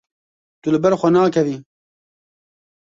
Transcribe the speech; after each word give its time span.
Tu 0.61 0.67
li 0.73 0.79
ber 0.83 0.93
nakevî. 1.15 1.55